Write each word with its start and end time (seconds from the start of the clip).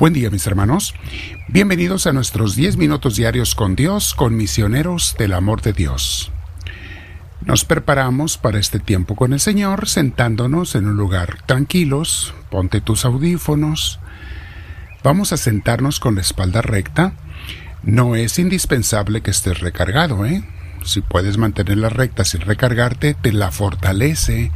Buen 0.00 0.14
día 0.14 0.30
mis 0.30 0.46
hermanos. 0.46 0.94
Bienvenidos 1.48 2.06
a 2.06 2.14
nuestros 2.14 2.56
10 2.56 2.78
minutos 2.78 3.16
diarios 3.16 3.54
con 3.54 3.76
Dios, 3.76 4.14
con 4.14 4.34
misioneros 4.34 5.14
del 5.18 5.34
amor 5.34 5.60
de 5.60 5.74
Dios. 5.74 6.32
Nos 7.44 7.66
preparamos 7.66 8.38
para 8.38 8.58
este 8.58 8.78
tiempo 8.78 9.14
con 9.14 9.34
el 9.34 9.40
Señor 9.40 9.90
sentándonos 9.90 10.74
en 10.74 10.86
un 10.86 10.96
lugar 10.96 11.42
tranquilos, 11.44 12.32
ponte 12.50 12.80
tus 12.80 13.04
audífonos. 13.04 14.00
Vamos 15.04 15.34
a 15.34 15.36
sentarnos 15.36 16.00
con 16.00 16.14
la 16.14 16.22
espalda 16.22 16.62
recta. 16.62 17.12
No 17.82 18.16
es 18.16 18.38
indispensable 18.38 19.20
que 19.20 19.32
estés 19.32 19.60
recargado, 19.60 20.24
¿eh? 20.24 20.42
Si 20.82 21.02
puedes 21.02 21.36
mantenerla 21.36 21.90
recta 21.90 22.24
sin 22.24 22.40
recargarte, 22.40 23.12
te 23.12 23.32
la 23.34 23.52
fortalece 23.52 24.50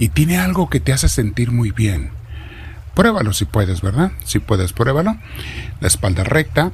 y 0.00 0.08
tiene 0.08 0.38
algo 0.38 0.68
que 0.68 0.80
te 0.80 0.92
hace 0.92 1.08
sentir 1.08 1.52
muy 1.52 1.70
bien. 1.70 2.10
Pruébalo 3.00 3.32
si 3.32 3.46
puedes, 3.46 3.80
¿verdad? 3.80 4.12
Si 4.26 4.40
puedes, 4.40 4.74
pruébalo. 4.74 5.16
La 5.80 5.88
espalda 5.88 6.22
recta 6.22 6.70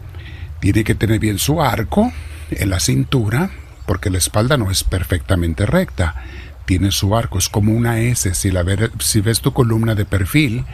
tiene 0.58 0.82
que 0.82 0.96
tener 0.96 1.20
bien 1.20 1.38
su 1.38 1.62
arco 1.62 2.12
en 2.50 2.68
la 2.68 2.80
cintura, 2.80 3.50
porque 3.86 4.10
la 4.10 4.18
espalda 4.18 4.56
no 4.56 4.72
es 4.72 4.82
perfectamente 4.82 5.66
recta. 5.66 6.16
Tiene 6.64 6.90
su 6.90 7.16
arco, 7.16 7.38
es 7.38 7.48
como 7.48 7.72
una 7.72 8.00
S. 8.00 8.34
Si, 8.34 8.50
la 8.50 8.64
si 8.98 9.20
ves 9.20 9.40
tu 9.40 9.52
columna 9.52 9.94
de 9.94 10.04
perfil, 10.04 10.64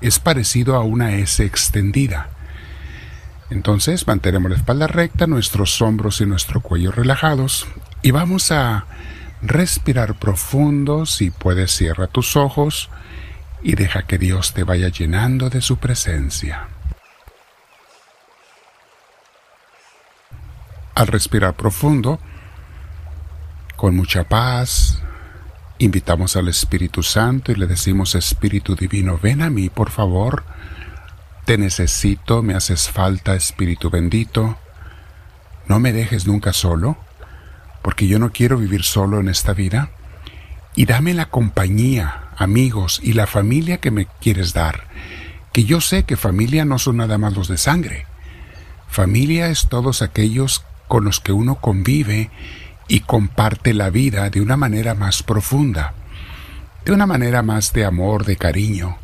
es 0.00 0.20
parecido 0.20 0.76
a 0.76 0.84
una 0.84 1.16
S 1.16 1.44
extendida. 1.44 2.30
Entonces 3.50 4.06
mantenemos 4.06 4.52
la 4.52 4.56
espalda 4.56 4.86
recta, 4.86 5.26
nuestros 5.26 5.82
hombros 5.82 6.20
y 6.20 6.26
nuestro 6.26 6.60
cuello 6.60 6.92
relajados 6.92 7.66
y 8.02 8.12
vamos 8.12 8.52
a 8.52 8.86
respirar 9.42 10.16
profundo. 10.16 11.06
Si 11.06 11.32
puedes, 11.32 11.72
cierra 11.72 12.06
tus 12.06 12.36
ojos 12.36 12.88
y 13.62 13.74
deja 13.74 14.02
que 14.02 14.18
Dios 14.18 14.52
te 14.52 14.64
vaya 14.64 14.88
llenando 14.88 15.50
de 15.50 15.60
su 15.60 15.76
presencia. 15.76 16.68
Al 20.94 21.06
respirar 21.06 21.54
profundo, 21.54 22.20
con 23.76 23.96
mucha 23.96 24.24
paz, 24.24 25.02
invitamos 25.78 26.36
al 26.36 26.48
Espíritu 26.48 27.02
Santo 27.02 27.50
y 27.50 27.54
le 27.54 27.66
decimos, 27.66 28.14
Espíritu 28.14 28.76
Divino, 28.76 29.18
ven 29.20 29.42
a 29.42 29.50
mí, 29.50 29.70
por 29.70 29.90
favor. 29.90 30.44
Te 31.44 31.58
necesito, 31.58 32.42
me 32.42 32.54
haces 32.54 32.88
falta, 32.88 33.34
Espíritu 33.34 33.90
bendito. 33.90 34.58
No 35.66 35.80
me 35.80 35.92
dejes 35.92 36.26
nunca 36.26 36.52
solo, 36.52 36.96
porque 37.82 38.06
yo 38.06 38.18
no 38.18 38.30
quiero 38.30 38.58
vivir 38.58 38.84
solo 38.84 39.18
en 39.20 39.28
esta 39.28 39.52
vida. 39.54 39.90
Y 40.74 40.86
dame 40.86 41.12
la 41.14 41.26
compañía, 41.26 42.28
amigos 42.36 43.00
y 43.02 43.12
la 43.12 43.26
familia 43.26 43.78
que 43.78 43.90
me 43.90 44.06
quieres 44.20 44.54
dar, 44.54 44.84
que 45.52 45.64
yo 45.64 45.80
sé 45.80 46.04
que 46.04 46.16
familia 46.16 46.64
no 46.64 46.78
son 46.78 46.96
nada 46.96 47.18
más 47.18 47.34
los 47.34 47.48
de 47.48 47.58
sangre. 47.58 48.06
Familia 48.88 49.48
es 49.48 49.68
todos 49.68 50.02
aquellos 50.02 50.64
con 50.88 51.04
los 51.04 51.20
que 51.20 51.32
uno 51.32 51.56
convive 51.56 52.30
y 52.88 53.00
comparte 53.00 53.74
la 53.74 53.90
vida 53.90 54.28
de 54.30 54.40
una 54.40 54.56
manera 54.56 54.94
más 54.94 55.22
profunda, 55.22 55.94
de 56.84 56.92
una 56.92 57.06
manera 57.06 57.42
más 57.42 57.72
de 57.72 57.84
amor, 57.84 58.24
de 58.24 58.36
cariño. 58.36 58.98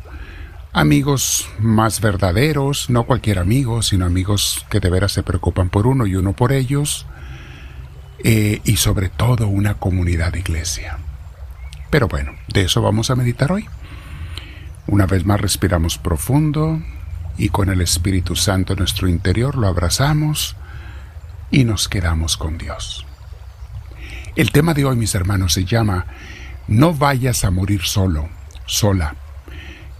Amigos 0.73 1.49
más 1.59 2.01
verdaderos, 2.01 2.89
no 2.89 3.05
cualquier 3.05 3.39
amigo, 3.39 3.81
sino 3.81 4.05
amigos 4.05 4.65
que 4.69 4.79
de 4.79 4.89
veras 4.89 5.11
se 5.11 5.23
preocupan 5.23 5.69
por 5.69 5.87
uno 5.87 6.05
y 6.05 6.15
uno 6.15 6.33
por 6.33 6.51
ellos, 6.51 7.07
eh, 8.23 8.61
y 8.63 8.77
sobre 8.77 9.09
todo 9.09 9.47
una 9.47 9.75
comunidad 9.75 10.33
de 10.33 10.39
iglesia. 10.39 10.99
Pero 11.89 12.07
bueno, 12.07 12.33
de 12.47 12.61
eso 12.61 12.81
vamos 12.81 13.09
a 13.09 13.15
meditar 13.15 13.51
hoy. 13.51 13.67
Una 14.87 15.05
vez 15.05 15.25
más 15.25 15.39
respiramos 15.39 15.97
profundo 15.97 16.81
y 17.37 17.49
con 17.49 17.69
el 17.69 17.81
Espíritu 17.81 18.35
Santo 18.35 18.73
en 18.73 18.79
nuestro 18.79 19.07
interior 19.07 19.55
lo 19.55 19.67
abrazamos 19.67 20.55
y 21.51 21.63
nos 21.63 21.87
quedamos 21.87 22.37
con 22.37 22.57
Dios. 22.57 23.05
El 24.35 24.51
tema 24.51 24.73
de 24.73 24.85
hoy, 24.85 24.95
mis 24.95 25.15
hermanos, 25.15 25.53
se 25.53 25.65
llama 25.65 26.05
No 26.67 26.93
vayas 26.93 27.43
a 27.43 27.51
morir 27.51 27.81
solo, 27.83 28.29
sola. 28.65 29.15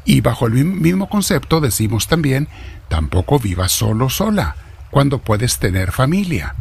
Y 0.06 0.22
bajo 0.22 0.48
el 0.48 0.54
mismo 0.54 1.10
concepto 1.10 1.62
decimos 1.62 2.08
también, 2.08 2.48
tampoco 2.88 3.40
vivas 3.40 3.72
solo, 3.72 4.10
sola, 4.10 4.56
cuando 4.92 5.20
puedes 5.20 5.60
tener 5.60 5.92
familia. 5.92 6.56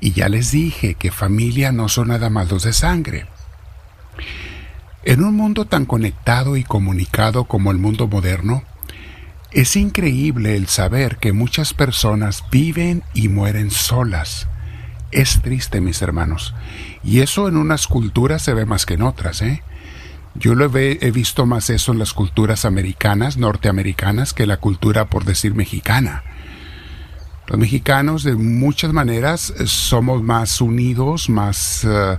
Y 0.00 0.12
ya 0.12 0.28
les 0.28 0.50
dije 0.50 0.94
que 0.94 1.10
familia 1.10 1.72
no 1.72 1.88
son 1.88 2.08
nada 2.08 2.28
más 2.30 2.50
los 2.50 2.64
de 2.64 2.72
sangre. 2.72 3.26
En 5.04 5.24
un 5.24 5.34
mundo 5.34 5.64
tan 5.64 5.84
conectado 5.84 6.56
y 6.56 6.62
comunicado 6.62 7.44
como 7.44 7.72
el 7.72 7.78
mundo 7.78 8.06
moderno, 8.06 8.62
es 9.50 9.74
increíble 9.74 10.56
el 10.56 10.68
saber 10.68 11.16
que 11.16 11.32
muchas 11.32 11.74
personas 11.74 12.44
viven 12.52 13.02
y 13.12 13.28
mueren 13.28 13.72
solas. 13.72 14.46
Es 15.10 15.42
triste, 15.42 15.80
mis 15.80 16.00
hermanos. 16.02 16.54
Y 17.02 17.20
eso 17.20 17.48
en 17.48 17.56
unas 17.56 17.88
culturas 17.88 18.42
se 18.42 18.54
ve 18.54 18.64
más 18.64 18.86
que 18.86 18.94
en 18.94 19.02
otras, 19.02 19.42
¿eh? 19.42 19.62
Yo 20.34 20.54
lo 20.54 20.74
he, 20.78 20.98
he 21.02 21.10
visto 21.10 21.46
más 21.46 21.68
eso 21.68 21.92
en 21.92 21.98
las 21.98 22.14
culturas 22.14 22.64
americanas, 22.64 23.36
norteamericanas, 23.36 24.32
que 24.32 24.46
la 24.46 24.56
cultura, 24.56 25.10
por 25.10 25.24
decir, 25.24 25.54
mexicana. 25.54 26.22
Los 27.48 27.58
mexicanos, 27.58 28.22
de 28.22 28.36
muchas 28.36 28.92
maneras, 28.92 29.52
somos 29.66 30.22
más 30.22 30.60
unidos, 30.60 31.28
más... 31.28 31.84
Eh, 31.84 32.18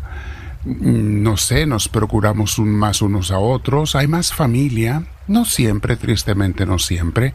no 0.65 1.35
sé, 1.35 1.65
nos 1.65 1.89
procuramos 1.89 2.57
más 2.59 3.01
unos 3.01 3.31
a 3.31 3.39
otros, 3.39 3.95
hay 3.95 4.07
más 4.07 4.33
familia, 4.33 5.03
no 5.27 5.45
siempre, 5.45 5.97
tristemente 5.97 6.65
no 6.65 6.79
siempre, 6.79 7.33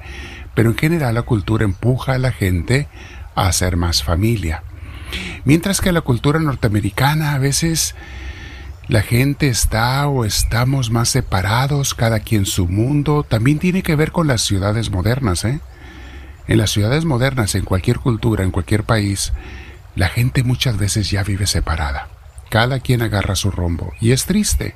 pero 0.55 0.71
en 0.71 0.77
general 0.77 1.15
la 1.15 1.22
cultura 1.22 1.65
empuja 1.65 2.15
a 2.15 2.19
la 2.19 2.33
gente 2.33 2.89
a 3.34 3.47
hacer 3.47 3.77
más 3.77 4.03
familia. 4.03 4.62
Mientras 5.44 5.81
que 5.81 5.93
la 5.93 6.00
cultura 6.00 6.39
norteamericana 6.39 7.34
a 7.34 7.39
veces 7.39 7.94
la 8.89 9.03
gente 9.03 9.49
está 9.49 10.09
o 10.09 10.25
estamos 10.25 10.91
más 10.91 11.10
separados, 11.10 11.95
cada 11.95 12.21
quien 12.21 12.47
su 12.47 12.66
mundo, 12.66 13.25
también 13.28 13.59
tiene 13.59 13.83
que 13.83 13.97
ver 13.97 14.12
con 14.12 14.27
las 14.27 14.43
ciudades 14.43 14.91
modernas, 14.91 15.45
¿eh? 15.45 15.60
En 16.47 16.56
las 16.56 16.71
ciudades 16.71 17.05
modernas, 17.05 17.55
en 17.55 17.66
cualquier 17.66 17.99
cultura, 17.99 18.43
en 18.43 18.50
cualquier 18.50 18.84
país, 18.84 19.34
la 19.95 20.09
gente 20.09 20.43
muchas 20.43 20.78
veces 20.78 21.10
ya 21.10 21.22
vive 21.22 21.47
separada 21.47 22.09
cada 22.50 22.81
quien 22.81 23.03
agarra 23.03 23.36
su 23.36 23.50
rumbo. 23.50 23.92
Y 24.00 24.12
es 24.12 24.26
triste, 24.26 24.75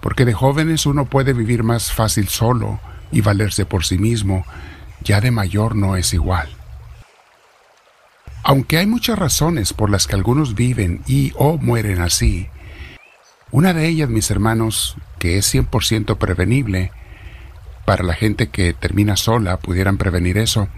porque 0.00 0.24
de 0.24 0.32
jóvenes 0.32 0.86
uno 0.86 1.06
puede 1.06 1.32
vivir 1.32 1.62
más 1.62 1.92
fácil 1.92 2.28
solo 2.28 2.80
y 3.10 3.20
valerse 3.20 3.66
por 3.66 3.84
sí 3.84 3.98
mismo, 3.98 4.44
ya 5.02 5.20
de 5.20 5.30
mayor 5.30 5.76
no 5.76 5.96
es 5.96 6.12
igual. 6.14 6.48
Aunque 8.42 8.78
hay 8.78 8.86
muchas 8.86 9.18
razones 9.18 9.72
por 9.72 9.90
las 9.90 10.06
que 10.06 10.14
algunos 10.14 10.54
viven 10.54 11.02
y 11.06 11.32
o 11.36 11.58
mueren 11.58 12.00
así, 12.00 12.48
una 13.50 13.72
de 13.72 13.88
ellas, 13.88 14.08
mis 14.08 14.30
hermanos, 14.30 14.96
que 15.18 15.38
es 15.38 15.52
100% 15.54 16.18
prevenible, 16.18 16.92
para 17.84 18.02
la 18.02 18.14
gente 18.14 18.48
que 18.48 18.72
termina 18.72 19.16
sola, 19.16 19.58
pudieran 19.58 19.96
prevenir 19.96 20.36
eso, 20.36 20.68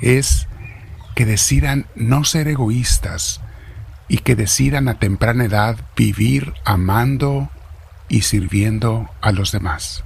es 0.00 0.48
que 1.14 1.24
decidan 1.24 1.86
no 1.94 2.24
ser 2.24 2.48
egoístas, 2.48 3.40
y 4.08 4.18
que 4.18 4.34
decidan 4.34 4.88
a 4.88 4.98
temprana 4.98 5.44
edad 5.44 5.76
vivir 5.96 6.54
amando 6.64 7.50
y 8.08 8.22
sirviendo 8.22 9.10
a 9.20 9.32
los 9.32 9.52
demás. 9.52 10.04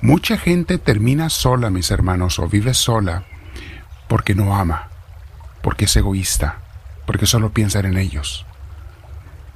Mucha 0.00 0.36
gente 0.36 0.78
termina 0.78 1.30
sola, 1.30 1.70
mis 1.70 1.90
hermanos, 1.90 2.38
o 2.38 2.48
vive 2.48 2.74
sola 2.74 3.24
porque 4.08 4.34
no 4.34 4.54
ama, 4.54 4.88
porque 5.62 5.86
es 5.86 5.96
egoísta, 5.96 6.58
porque 7.06 7.26
solo 7.26 7.52
piensa 7.52 7.80
en 7.80 7.96
ellos. 7.96 8.44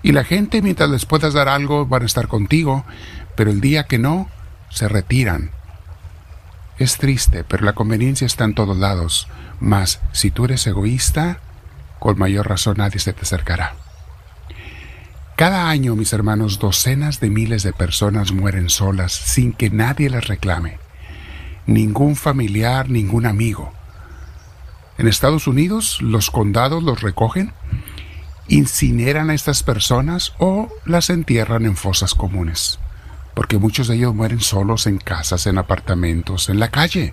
Y 0.03 0.13
la 0.13 0.25
gente, 0.25 0.63
mientras 0.63 0.89
les 0.89 1.05
puedas 1.05 1.35
dar 1.35 1.49
algo, 1.49 1.85
van 1.85 2.05
a 2.05 2.07
estar 2.07 2.29
contigo, 2.29 2.85
pero 3.35 3.51
el 3.51 3.61
día 3.61 3.85
que 3.85 3.99
no, 3.99 4.31
se 4.71 4.89
retiran. 4.89 5.51
Es 6.79 6.99
triste, 6.99 7.45
pero 7.45 7.65
la 7.65 7.73
conveniencia 7.73 8.27
está 8.27 8.45
en 8.45 8.55
todos 8.55 8.77
lados. 8.77 9.29
Mas 9.59 10.01
si 10.13 10.31
tú 10.31 10.45
eres 10.45 10.67
egoísta, 10.67 11.41
con 11.99 12.19
mayor 12.19 12.49
razón 12.49 12.77
nadie 12.79 12.99
se 12.99 13.13
te 13.13 13.23
acercará. 13.23 13.75
Cada 15.37 15.69
año, 15.69 15.97
mis 15.97 16.15
hermanos, 16.15 16.59
docenas 16.59 17.21
de 17.21 17.29
miles 17.29 17.63
de 17.63 17.75
personas 17.75 18.33
mueren 18.33 18.71
solas 18.71 19.13
sin 19.13 19.53
que 19.53 19.69
nadie 19.69 20.09
las 20.09 20.29
reclame. 20.29 20.79
Ningún 21.67 22.17
familiar, 22.17 22.89
ningún 22.89 23.27
amigo. 23.27 23.73
En 24.97 25.09
Estados 25.09 25.47
Unidos, 25.47 26.01
los 26.01 26.31
condados 26.31 26.83
los 26.83 27.03
recogen, 27.03 27.53
incineran 28.49 29.29
a 29.29 29.35
estas 29.35 29.63
personas 29.63 30.33
o 30.39 30.71
las 30.87 31.11
entierran 31.11 31.67
en 31.67 31.77
fosas 31.77 32.15
comunes, 32.15 32.79
porque 33.35 33.59
muchos 33.59 33.89
de 33.89 33.97
ellos 33.97 34.15
mueren 34.15 34.41
solos 34.41 34.87
en 34.87 34.97
casas, 34.97 35.47
en 35.47 35.59
apartamentos, 35.59 36.49
en 36.49 36.61
la 36.61 36.71
calle. 36.71 37.13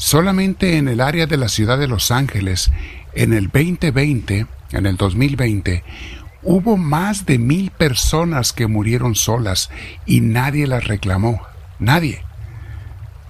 Solamente 0.00 0.78
en 0.78 0.88
el 0.88 1.02
área 1.02 1.26
de 1.26 1.36
la 1.36 1.50
ciudad 1.50 1.76
de 1.76 1.86
Los 1.86 2.10
Ángeles 2.10 2.72
en 3.12 3.34
el 3.34 3.50
2020, 3.50 4.46
en 4.72 4.86
el 4.86 4.96
2020, 4.96 5.84
hubo 6.42 6.78
más 6.78 7.26
de 7.26 7.38
mil 7.38 7.70
personas 7.70 8.54
que 8.54 8.66
murieron 8.66 9.14
solas 9.14 9.68
y 10.06 10.22
nadie 10.22 10.66
las 10.66 10.86
reclamó. 10.86 11.42
Nadie. 11.78 12.24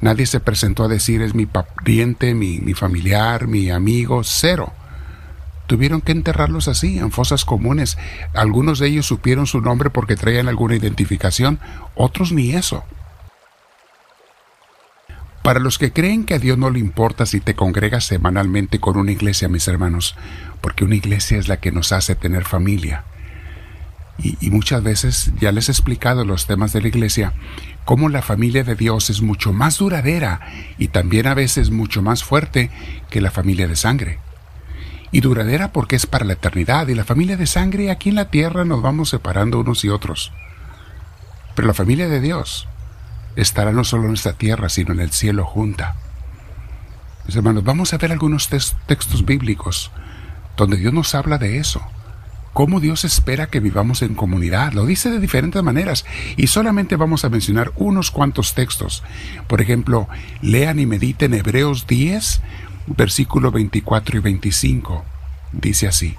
Nadie 0.00 0.26
se 0.26 0.38
presentó 0.38 0.84
a 0.84 0.88
decir 0.88 1.22
es 1.22 1.34
mi 1.34 1.44
pariente, 1.44 2.34
mi, 2.34 2.60
mi 2.60 2.74
familiar, 2.74 3.48
mi 3.48 3.68
amigo, 3.70 4.22
cero. 4.22 4.72
Tuvieron 5.66 6.00
que 6.00 6.12
enterrarlos 6.12 6.68
así, 6.68 7.00
en 7.00 7.10
fosas 7.10 7.44
comunes. 7.44 7.98
Algunos 8.32 8.78
de 8.78 8.86
ellos 8.86 9.06
supieron 9.06 9.48
su 9.48 9.60
nombre 9.60 9.90
porque 9.90 10.14
traían 10.14 10.46
alguna 10.46 10.76
identificación, 10.76 11.58
otros 11.96 12.30
ni 12.30 12.52
eso. 12.52 12.84
Para 15.42 15.58
los 15.58 15.78
que 15.78 15.92
creen 15.92 16.24
que 16.24 16.34
a 16.34 16.38
Dios 16.38 16.58
no 16.58 16.70
le 16.70 16.78
importa 16.78 17.24
si 17.24 17.40
te 17.40 17.54
congregas 17.54 18.04
semanalmente 18.04 18.78
con 18.78 18.98
una 18.98 19.12
iglesia, 19.12 19.48
mis 19.48 19.66
hermanos, 19.68 20.14
porque 20.60 20.84
una 20.84 20.96
iglesia 20.96 21.38
es 21.38 21.48
la 21.48 21.58
que 21.58 21.72
nos 21.72 21.92
hace 21.92 22.14
tener 22.14 22.44
familia. 22.44 23.04
Y, 24.22 24.50
muchas 24.50 24.82
veces 24.82 25.32
ya 25.40 25.50
les 25.50 25.70
he 25.70 25.72
explicado 25.72 26.26
los 26.26 26.46
temas 26.46 26.74
de 26.74 26.82
la 26.82 26.88
iglesia, 26.88 27.32
cómo 27.86 28.10
la 28.10 28.20
familia 28.20 28.64
de 28.64 28.74
Dios 28.74 29.08
es 29.08 29.22
mucho 29.22 29.54
más 29.54 29.78
duradera 29.78 30.40
y 30.76 30.88
también 30.88 31.26
a 31.26 31.32
veces 31.32 31.70
mucho 31.70 32.02
más 32.02 32.22
fuerte 32.22 32.70
que 33.08 33.22
la 33.22 33.30
familia 33.30 33.66
de 33.66 33.76
sangre. 33.76 34.18
Y 35.10 35.22
duradera 35.22 35.72
porque 35.72 35.96
es 35.96 36.04
para 36.04 36.26
la 36.26 36.34
eternidad 36.34 36.88
y 36.88 36.94
la 36.94 37.06
familia 37.06 37.38
de 37.38 37.46
sangre 37.46 37.90
aquí 37.90 38.10
en 38.10 38.16
la 38.16 38.30
tierra 38.30 38.66
nos 38.66 38.82
vamos 38.82 39.08
separando 39.08 39.58
unos 39.58 39.86
y 39.86 39.88
otros. 39.88 40.32
Pero 41.54 41.66
la 41.66 41.74
familia 41.74 42.08
de 42.08 42.20
Dios 42.20 42.68
estará 43.36 43.72
no 43.72 43.84
solo 43.84 44.06
en 44.06 44.14
esta 44.14 44.34
tierra, 44.34 44.68
sino 44.68 44.92
en 44.92 45.00
el 45.00 45.10
cielo 45.10 45.44
junta. 45.44 45.96
Mis 47.26 47.36
hermanos, 47.36 47.64
vamos 47.64 47.92
a 47.92 47.98
ver 47.98 48.12
algunos 48.12 48.48
textos 48.48 49.24
bíblicos 49.24 49.90
donde 50.56 50.76
Dios 50.76 50.92
nos 50.92 51.14
habla 51.14 51.38
de 51.38 51.58
eso. 51.58 51.82
Cómo 52.52 52.80
Dios 52.80 53.04
espera 53.04 53.46
que 53.46 53.60
vivamos 53.60 54.02
en 54.02 54.14
comunidad. 54.14 54.72
Lo 54.72 54.84
dice 54.84 55.10
de 55.10 55.20
diferentes 55.20 55.62
maneras 55.62 56.04
y 56.36 56.48
solamente 56.48 56.96
vamos 56.96 57.24
a 57.24 57.28
mencionar 57.28 57.72
unos 57.76 58.10
cuantos 58.10 58.54
textos. 58.54 59.04
Por 59.46 59.60
ejemplo, 59.60 60.08
lean 60.42 60.80
y 60.80 60.86
mediten 60.86 61.32
Hebreos 61.34 61.86
10, 61.86 62.40
versículo 62.88 63.52
24 63.52 64.18
y 64.18 64.20
25. 64.20 65.04
Dice 65.52 65.86
así. 65.86 66.16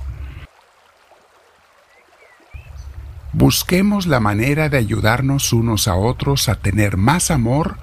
Busquemos 3.33 4.07
la 4.07 4.19
manera 4.19 4.67
de 4.67 4.77
ayudarnos 4.77 5.53
unos 5.53 5.87
a 5.87 5.95
otros 5.95 6.49
a 6.49 6.55
tener 6.55 6.97
más 6.97 7.31
amor 7.31 7.77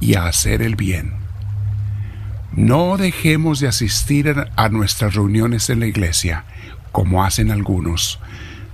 y 0.00 0.14
a 0.14 0.26
hacer 0.26 0.62
el 0.62 0.76
bien. 0.76 1.12
No 2.52 2.96
dejemos 2.96 3.60
de 3.60 3.68
asistir 3.68 4.34
a 4.56 4.68
nuestras 4.70 5.14
reuniones 5.14 5.68
en 5.68 5.80
la 5.80 5.86
iglesia, 5.86 6.44
como 6.90 7.22
hacen 7.22 7.50
algunos, 7.50 8.18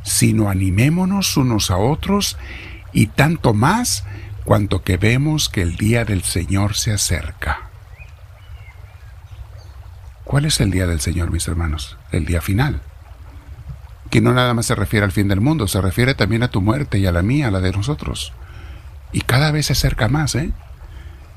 sino 0.03 0.51
animémonos 0.51 1.37
unos 1.37 1.71
a 1.71 1.79
otros 1.79 2.37
y 2.93 3.07
tanto 3.07 3.53
más 3.53 4.05
cuanto 4.45 4.85
que 4.85 4.99
vemos 4.99 5.49
que 5.49 5.63
el 5.63 5.77
día 5.77 6.05
del 6.05 6.23
Señor 6.23 6.77
se 6.77 6.93
acerca. 6.93 7.71
¿Cuál 10.25 10.45
es 10.45 10.61
el 10.61 10.71
día 10.71 10.87
del 10.87 11.01
Señor, 11.01 11.33
mis 11.33 11.49
hermanos? 11.49 11.97
El 12.13 12.25
día 12.25 12.41
final 12.41 12.83
que 14.11 14.21
no 14.21 14.35
nada 14.35 14.55
más 14.55 14.67
se 14.67 14.75
refiere 14.75 15.05
al 15.05 15.13
fin 15.13 15.29
del 15.29 15.41
mundo, 15.41 15.69
se 15.69 15.81
refiere 15.81 16.15
también 16.15 16.43
a 16.43 16.49
tu 16.49 16.61
muerte 16.61 16.99
y 16.99 17.07
a 17.07 17.13
la 17.13 17.23
mía, 17.23 17.49
a 17.49 17.51
la 17.51 17.61
de 17.61 17.73
nosotros. 17.73 18.33
Y 19.13 19.21
cada 19.23 19.53
vez 19.53 19.67
se 19.67 19.73
acerca 19.73 20.09
más, 20.09 20.35
¿eh? 20.35 20.53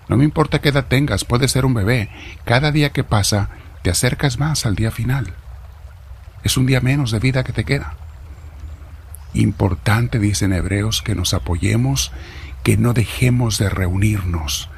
No 0.09 0.17
me 0.17 0.25
importa 0.25 0.59
qué 0.59 0.69
edad 0.69 0.85
tengas, 0.87 1.23
puede 1.23 1.47
ser 1.47 1.65
un 1.65 1.73
bebé. 1.73 2.09
Cada 2.45 2.71
día 2.71 2.91
que 2.91 3.03
pasa, 3.03 3.49
te 3.83 3.89
acercas 3.89 4.37
más 4.37 4.65
al 4.65 4.75
día 4.75 4.91
final. 4.91 5.33
Es 6.43 6.57
un 6.57 6.65
día 6.65 6.81
menos 6.81 7.11
de 7.11 7.19
vida 7.19 7.43
que 7.43 7.53
te 7.53 7.63
queda. 7.63 7.95
Importante, 9.33 10.19
dicen 10.19 10.51
Hebreos, 10.51 11.01
que 11.01 11.15
nos 11.15 11.33
apoyemos, 11.33 12.11
que 12.63 12.75
no 12.75 12.93
dejemos 12.93 13.57
de 13.59 13.69
reunirnos. 13.69 14.69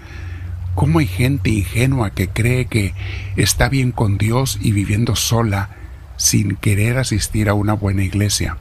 ¿Cómo 0.76 1.00
hay 1.00 1.08
gente 1.08 1.50
ingenua 1.50 2.12
que 2.12 2.28
cree 2.28 2.66
que 2.66 2.94
está 3.36 3.70
bien 3.70 3.92
con 3.92 4.18
Dios 4.18 4.60
y 4.62 4.74
viviendo 4.74 5.16
sola 5.16 5.70
sin 6.18 6.56
querer 6.56 6.98
asistir 6.98 7.50
a 7.50 7.54
una 7.54 7.74
buena 7.74 8.04
iglesia. 8.04 8.58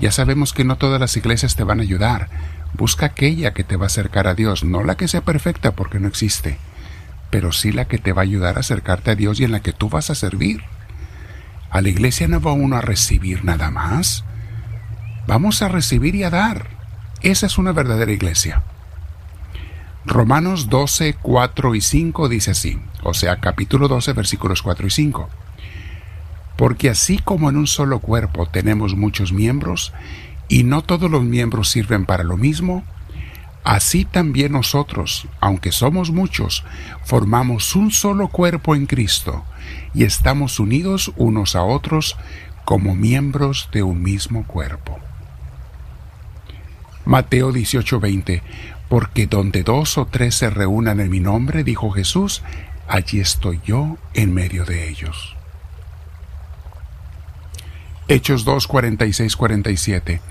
Ya 0.00 0.12
sabemos 0.12 0.52
que 0.52 0.64
no 0.64 0.76
todas 0.76 1.00
las 1.00 1.16
iglesias 1.16 1.56
te 1.56 1.64
van 1.64 1.80
a 1.80 1.82
ayudar. 1.82 2.28
Busca 2.74 3.06
aquella 3.06 3.52
que 3.52 3.64
te 3.64 3.76
va 3.76 3.84
a 3.84 3.86
acercar 3.86 4.28
a 4.28 4.34
Dios, 4.34 4.62
no 4.62 4.84
la 4.84 4.96
que 4.96 5.08
sea 5.08 5.22
perfecta 5.22 5.72
porque 5.72 5.98
no 5.98 6.06
existe, 6.06 6.58
pero 7.30 7.50
sí 7.52 7.72
la 7.72 7.86
que 7.86 7.98
te 7.98 8.12
va 8.12 8.22
a 8.22 8.24
ayudar 8.24 8.56
a 8.56 8.60
acercarte 8.60 9.10
a 9.10 9.14
Dios 9.14 9.40
y 9.40 9.44
en 9.44 9.52
la 9.52 9.60
que 9.60 9.72
tú 9.72 9.88
vas 9.88 10.10
a 10.10 10.14
servir. 10.14 10.62
A 11.70 11.80
la 11.80 11.88
iglesia 11.88 12.28
no 12.28 12.40
va 12.40 12.52
uno 12.52 12.76
a 12.76 12.80
recibir 12.80 13.44
nada 13.44 13.70
más. 13.70 14.24
Vamos 15.26 15.62
a 15.62 15.68
recibir 15.68 16.14
y 16.14 16.22
a 16.22 16.30
dar. 16.30 16.68
Esa 17.22 17.46
es 17.46 17.58
una 17.58 17.72
verdadera 17.72 18.12
iglesia. 18.12 18.62
Romanos 20.06 20.70
12, 20.70 21.16
4 21.20 21.74
y 21.74 21.80
5 21.80 22.28
dice 22.28 22.52
así, 22.52 22.78
o 23.02 23.12
sea, 23.12 23.40
capítulo 23.40 23.88
12, 23.88 24.12
versículos 24.14 24.62
4 24.62 24.86
y 24.86 24.90
5 24.90 25.28
porque 26.58 26.90
así 26.90 27.18
como 27.18 27.48
en 27.48 27.56
un 27.56 27.68
solo 27.68 28.00
cuerpo 28.00 28.46
tenemos 28.46 28.96
muchos 28.96 29.32
miembros, 29.32 29.92
y 30.48 30.64
no 30.64 30.82
todos 30.82 31.08
los 31.08 31.22
miembros 31.22 31.68
sirven 31.68 32.04
para 32.04 32.24
lo 32.24 32.36
mismo, 32.36 32.82
así 33.62 34.04
también 34.04 34.50
nosotros, 34.52 35.28
aunque 35.38 35.70
somos 35.70 36.10
muchos, 36.10 36.64
formamos 37.04 37.76
un 37.76 37.92
solo 37.92 38.26
cuerpo 38.26 38.74
en 38.74 38.86
Cristo, 38.86 39.44
y 39.94 40.02
estamos 40.02 40.58
unidos 40.58 41.12
unos 41.14 41.54
a 41.54 41.62
otros 41.62 42.16
como 42.64 42.96
miembros 42.96 43.68
de 43.72 43.84
un 43.84 44.02
mismo 44.02 44.44
cuerpo. 44.44 44.98
Mateo 47.04 47.52
18:20 47.52 48.42
Porque 48.88 49.28
donde 49.28 49.62
dos 49.62 49.96
o 49.96 50.06
tres 50.06 50.34
se 50.34 50.50
reúnan 50.50 50.98
en 50.98 51.08
mi 51.08 51.20
nombre, 51.20 51.62
dijo 51.62 51.90
Jesús, 51.90 52.42
allí 52.88 53.20
estoy 53.20 53.60
yo 53.64 53.96
en 54.14 54.34
medio 54.34 54.64
de 54.64 54.88
ellos. 54.88 55.37
Hechos 58.10 58.46
2, 58.46 58.66
46, 58.68 59.36
47. 59.36 60.22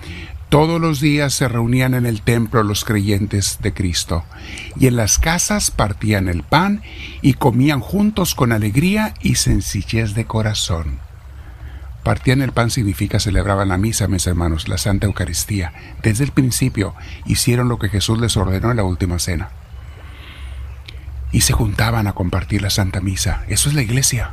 Todos 0.50 0.82
los 0.82 1.00
días 1.00 1.36
se 1.36 1.48
reunían 1.48 1.94
en 1.94 2.08
el 2.08 2.24
templo 2.24 2.64
los 2.64 2.84
creyentes 2.84 3.60
de 3.62 3.72
Cristo, 3.72 4.26
y 4.80 4.88
en 4.88 4.96
las 4.96 5.20
casas 5.20 5.70
partían 5.70 6.28
el 6.28 6.42
pan 6.42 6.82
y 7.22 7.34
comían 7.34 7.80
juntos 7.80 8.34
con 8.34 8.52
alegría 8.52 9.14
y 9.22 9.36
sencillez 9.36 10.16
de 10.16 10.26
corazón. 10.26 10.98
Partían 12.02 12.42
el 12.42 12.52
pan 12.52 12.72
significa 12.72 13.20
celebraban 13.20 13.70
la 13.70 13.78
misa, 13.78 14.08
mis 14.08 14.26
hermanos, 14.26 14.68
la 14.68 14.80
Santa 14.80 15.06
Eucaristía. 15.06 15.72
Desde 16.02 16.24
el 16.24 16.32
principio 16.32 16.96
hicieron 17.26 17.70
lo 17.70 17.78
que 17.78 17.90
Jesús 17.90 18.20
les 18.20 18.38
ordenó 18.38 18.72
en 18.72 18.78
la 18.78 18.86
última 18.86 19.20
cena. 19.20 19.50
Y 21.32 21.42
se 21.42 21.54
juntaban 21.54 22.08
a 22.08 22.14
compartir 22.14 22.64
la 22.64 22.72
Santa 22.72 23.02
Misa. 23.02 23.44
Eso 23.50 23.70
es 23.70 23.76
la 23.76 23.84
iglesia 23.84 24.32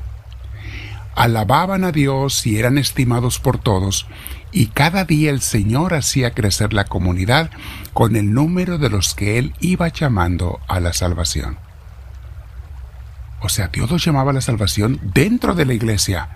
alababan 1.14 1.85
a 1.85 1.92
Dios 1.92 2.47
y 2.47 2.59
eran 2.59 2.78
estimados 2.78 3.38
por 3.38 3.59
todos, 3.59 4.06
y 4.52 4.66
cada 4.66 5.04
día 5.04 5.30
el 5.30 5.40
Señor 5.40 5.94
hacía 5.94 6.33
crecer 6.33 6.73
la 6.73 6.85
comunidad 6.85 7.50
con 7.92 8.16
el 8.16 8.33
número 8.33 8.78
de 8.78 8.90
los 8.90 9.14
que 9.14 9.38
Él 9.38 9.54
iba 9.61 9.88
llamando 9.88 10.61
a 10.68 10.80
la 10.80 10.92
salvación. 10.92 11.59
O 13.40 13.49
sea, 13.49 13.68
Dios 13.68 13.90
los 13.90 14.04
llamaba 14.04 14.30
a 14.30 14.35
la 14.35 14.40
salvación 14.40 15.00
dentro 15.02 15.54
de 15.54 15.66
la 15.66 15.75
iglesia. 15.75 16.28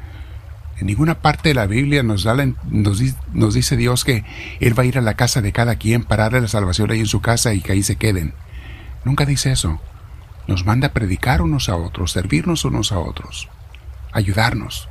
En 0.78 0.86
ninguna 0.86 1.20
parte 1.20 1.48
de 1.48 1.54
la 1.54 1.66
Biblia 1.66 2.02
nos, 2.02 2.22
da 2.22 2.36
nos, 2.68 3.54
dice 3.54 3.76
Dios 3.76 4.04
que 4.04 4.24
Él 4.60 4.78
va 4.78 4.82
a 4.82 4.86
ir 4.86 4.98
a 4.98 5.02
la 5.02 5.14
casa 5.14 5.40
de 5.40 5.52
cada 5.52 5.76
quien 5.76 6.04
para 6.04 6.24
darle 6.24 6.42
la 6.42 6.48
salvación 6.48 6.90
ahí 6.90 7.00
en 7.00 7.06
su 7.06 7.20
casa 7.20 7.54
y 7.54 7.60
que 7.60 7.72
ahí 7.72 7.82
se 7.82 7.96
queden. 7.96 8.34
Nunca 9.04 9.24
dice 9.24 9.52
eso. 9.52 9.80
Nos 10.46 10.64
manda 10.64 10.88
a 10.88 10.92
predicar 10.92 11.42
unos 11.42 11.68
a 11.68 11.76
otros, 11.76 12.12
servirnos 12.12 12.64
unos 12.64 12.92
a 12.92 12.98
otros 12.98 13.48
ayudarnos. 14.18 14.88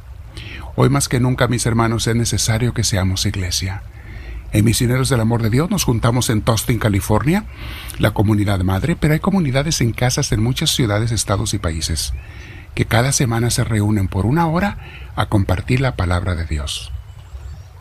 Hoy 0.76 0.90
más 0.90 1.08
que 1.08 1.20
nunca, 1.20 1.48
mis 1.48 1.66
hermanos, 1.66 2.08
es 2.08 2.16
necesario 2.16 2.74
que 2.74 2.84
seamos 2.84 3.26
iglesia. 3.26 3.82
En 4.54 4.64
Misioneros 4.64 5.10
del 5.10 5.20
Amor 5.20 5.42
de 5.42 5.50
Dios 5.50 5.70
nos 5.70 5.84
juntamos 5.84 6.30
en 6.30 6.42
Tustin, 6.42 6.80
California, 6.80 7.46
la 8.00 8.12
comunidad 8.12 8.60
madre, 8.62 8.96
pero 8.96 9.14
hay 9.14 9.20
comunidades 9.20 9.82
en 9.82 9.92
casas 9.92 10.32
en 10.32 10.42
muchas 10.42 10.72
ciudades, 10.72 11.12
estados 11.12 11.54
y 11.54 11.58
países, 11.58 12.14
que 12.74 12.86
cada 12.86 13.12
semana 13.12 13.50
se 13.50 13.64
reúnen 13.64 14.08
por 14.08 14.26
una 14.26 14.48
hora 14.48 14.78
a 15.16 15.26
compartir 15.26 15.82
la 15.82 15.96
palabra 15.96 16.36
de 16.36 16.46
Dios. 16.46 16.92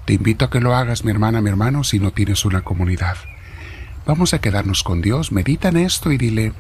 Te 0.07 0.15
invito 0.15 0.47
a 0.47 0.51
que 0.51 0.61
lo 0.61 0.75
hagas, 0.75 1.05
mi 1.05 1.11
hermana, 1.11 1.41
mi 1.41 1.51
hermano, 1.51 1.85
si 1.85 1.99
no 1.99 2.13
tienes 2.13 2.45
una 2.45 2.63
comunidad. 2.63 3.17
Vamos 4.07 4.35
a 4.35 4.41
quedarnos 4.41 4.83
con 4.83 5.03
Dios, 5.03 5.33
medita 5.33 5.69
en 5.69 5.77
esto 5.77 6.13
y 6.13 6.19
dile, 6.19 6.53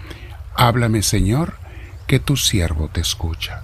háblame 0.55 1.02
Señor, 1.02 1.55
que 2.07 2.21
tu 2.21 2.37
siervo 2.37 2.88
te 2.88 3.00
escucha. 3.00 3.62